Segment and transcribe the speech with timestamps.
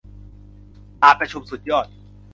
[1.01, 1.85] การประชุมสุดยอด